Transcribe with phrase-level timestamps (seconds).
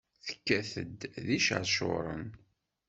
[0.25, 2.25] Tekkat-d d iceṛcuren.